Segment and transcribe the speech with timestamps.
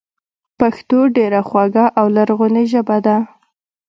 [0.59, 3.17] پښتو ډېره خواږه او لرغونې ژبه ده